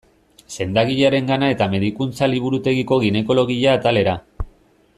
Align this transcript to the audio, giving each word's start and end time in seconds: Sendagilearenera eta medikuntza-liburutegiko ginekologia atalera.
Sendagilearenera 0.55 1.49
eta 1.55 1.67
medikuntza-liburutegiko 1.73 2.99
ginekologia 3.05 3.77
atalera. 3.81 4.17